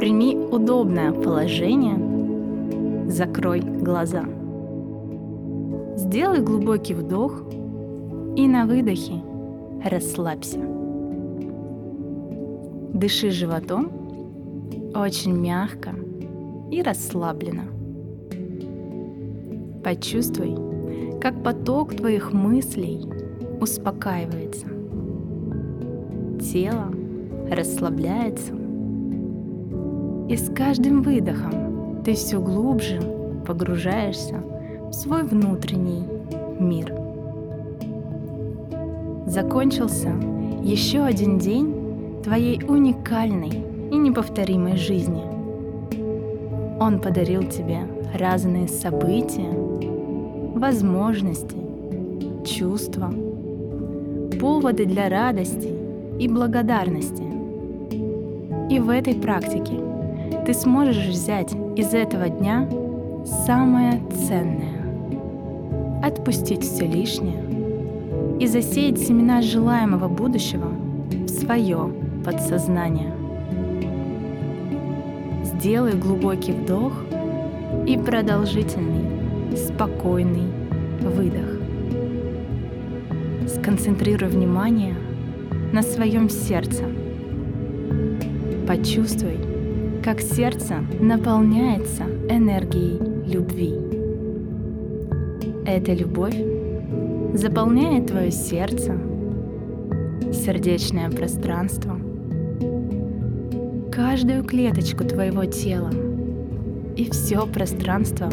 [0.00, 1.98] Прими удобное положение,
[3.10, 4.24] закрой глаза.
[5.96, 7.42] Сделай глубокий вдох
[8.34, 9.22] и на выдохе
[9.84, 10.58] расслабься.
[12.94, 13.92] Дыши животом
[14.94, 15.90] очень мягко
[16.70, 17.64] и расслабленно.
[19.84, 20.56] Почувствуй,
[21.20, 23.06] как поток твоих мыслей
[23.60, 24.66] успокаивается.
[26.40, 26.90] Тело
[27.50, 28.59] расслабляется.
[30.30, 33.00] И с каждым выдохом ты все глубже
[33.44, 34.36] погружаешься
[34.88, 36.04] в свой внутренний
[36.60, 36.94] мир.
[39.26, 40.12] Закончился
[40.62, 45.24] еще один день твоей уникальной и неповторимой жизни.
[46.78, 47.80] Он подарил тебе
[48.16, 49.50] разные события,
[50.54, 51.56] возможности,
[52.44, 53.12] чувства,
[54.40, 55.74] поводы для радости
[56.20, 57.24] и благодарности.
[58.72, 59.89] И в этой практике
[60.46, 62.68] ты сможешь взять из этого дня
[63.46, 64.82] самое ценное,
[66.02, 67.44] отпустить все лишнее
[68.40, 70.68] и засеять семена желаемого будущего
[71.10, 71.92] в свое
[72.24, 73.12] подсознание.
[75.44, 76.92] Сделай глубокий вдох
[77.86, 80.50] и продолжительный, спокойный
[81.00, 81.60] выдох.
[83.46, 84.94] Сконцентрируй внимание
[85.72, 86.84] на своем сердце.
[88.66, 89.49] Почувствуй,
[90.02, 92.98] как сердце наполняется энергией
[93.30, 93.74] любви.
[95.66, 96.36] Эта любовь
[97.34, 98.96] заполняет твое сердце,
[100.32, 101.98] сердечное пространство,
[103.92, 105.90] каждую клеточку твоего тела
[106.96, 108.30] и все пространство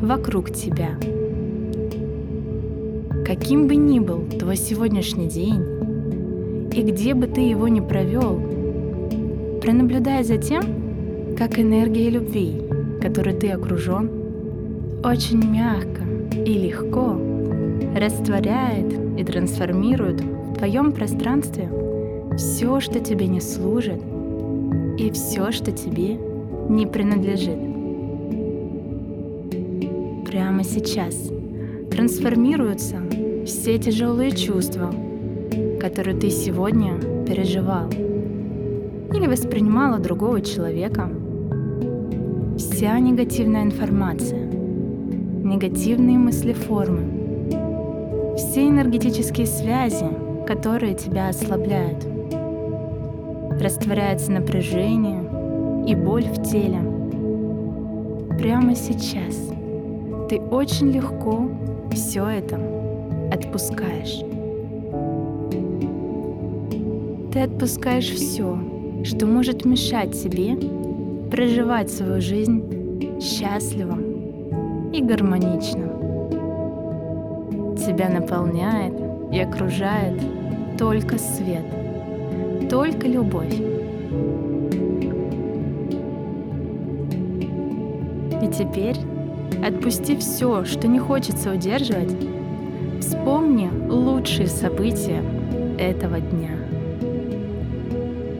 [0.00, 0.98] вокруг тебя.
[3.26, 5.62] Каким бы ни был твой сегодняшний день,
[6.72, 8.40] и где бы ты его ни провел,
[9.60, 10.79] пронаблюдай за тем,
[11.40, 12.60] как энергия любви,
[13.00, 14.10] которой ты окружен,
[15.02, 16.02] очень мягко
[16.36, 17.18] и легко
[17.96, 21.70] растворяет и трансформирует в твоем пространстве
[22.36, 24.02] все, что тебе не служит,
[24.98, 26.18] и все, что тебе
[26.68, 27.58] не принадлежит.
[30.26, 31.30] Прямо сейчас
[31.90, 32.98] трансформируются
[33.46, 34.94] все тяжелые чувства,
[35.80, 41.08] которые ты сегодня переживал или воспринимала другого человека.
[42.60, 47.56] Вся негативная информация, негативные мыслеформы,
[48.36, 50.04] все энергетические связи,
[50.46, 52.06] которые тебя ослабляют.
[53.58, 55.24] Растворяется напряжение
[55.88, 56.80] и боль в теле.
[58.38, 59.50] Прямо сейчас
[60.28, 61.48] ты очень легко
[61.92, 62.60] все это
[63.32, 64.20] отпускаешь.
[67.32, 68.58] Ты отпускаешь все,
[69.04, 70.58] что может мешать тебе
[71.30, 73.96] проживать свою жизнь счастливо
[74.92, 75.86] и гармонично.
[77.76, 78.94] Тебя наполняет
[79.32, 80.20] и окружает
[80.76, 81.64] только свет,
[82.68, 83.54] только любовь.
[88.42, 88.96] И теперь
[89.64, 92.16] отпусти все, что не хочется удерживать,
[93.00, 95.22] вспомни лучшие события
[95.78, 96.56] этого дня.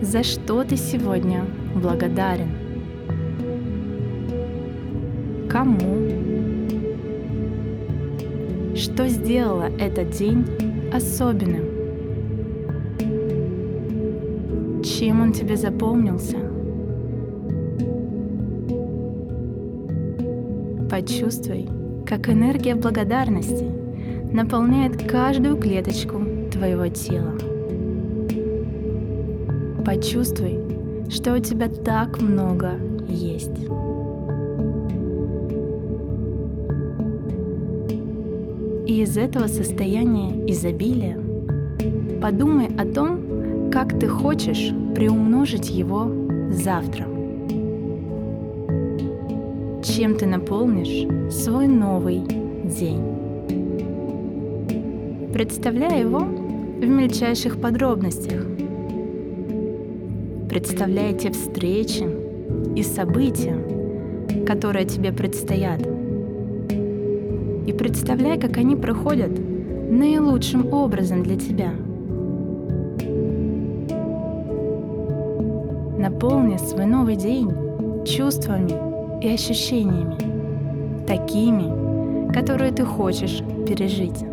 [0.00, 1.44] За что ты сегодня
[1.74, 2.67] благодарен?
[5.48, 5.78] Кому?
[8.74, 10.44] Что сделало этот день
[10.92, 11.78] особенным?
[14.82, 16.36] Чем он тебе запомнился?
[20.90, 21.66] Почувствуй,
[22.06, 23.64] как энергия благодарности
[24.32, 26.20] наполняет каждую клеточку
[26.52, 27.32] твоего тела.
[29.84, 30.58] Почувствуй,
[31.08, 32.72] что у тебя так много
[33.08, 33.77] есть.
[38.88, 41.16] И из этого состояния изобилия
[42.20, 46.10] подумай о том, как ты хочешь приумножить его
[46.50, 47.04] завтра.
[49.84, 52.22] Чем ты наполнишь свой новый
[52.64, 53.02] день.
[55.32, 58.44] Представляй его в мельчайших подробностях–
[60.48, 62.06] Представляй те встречи
[62.74, 63.54] и события,
[64.46, 65.97] которые тебе предстоят.
[67.68, 69.30] И представляй, как они проходят
[69.90, 71.70] наилучшим образом для тебя.
[75.98, 77.50] Наполни свой новый день
[78.06, 78.72] чувствами
[79.22, 80.16] и ощущениями,
[81.06, 84.24] такими, которые ты хочешь пережить.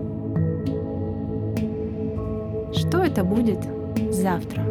[2.74, 3.60] Что это будет
[4.12, 4.64] завтра?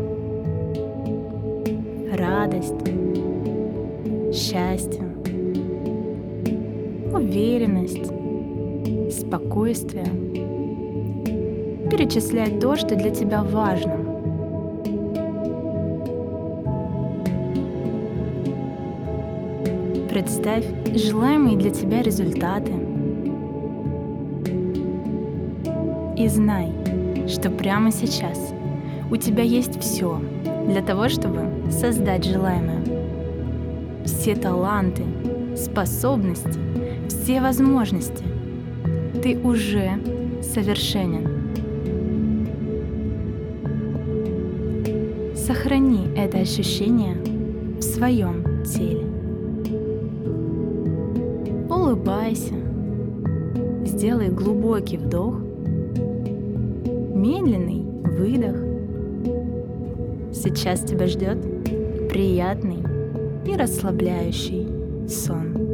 [2.16, 2.72] радость,
[4.32, 5.02] счастье,
[7.12, 8.23] уверенность,
[9.10, 10.06] спокойствие.
[11.90, 13.96] Перечислять то, что для тебя важно.
[20.08, 20.64] Представь
[20.94, 22.72] желаемые для тебя результаты.
[26.16, 26.72] И знай,
[27.26, 28.54] что прямо сейчас
[29.10, 30.20] у тебя есть все
[30.68, 32.82] для того, чтобы создать желаемое.
[34.04, 35.02] Все таланты,
[35.56, 36.58] способности,
[37.08, 38.33] все возможности.
[39.22, 39.92] Ты уже
[40.42, 41.28] совершенен.
[45.34, 47.16] Сохрани это ощущение
[47.78, 49.04] в своем теле.
[51.68, 52.54] Улыбайся.
[53.84, 55.38] Сделай глубокий вдох,
[57.14, 58.56] медленный выдох.
[60.32, 61.38] Сейчас тебя ждет
[62.08, 62.82] приятный
[63.46, 64.66] и расслабляющий
[65.08, 65.73] сон.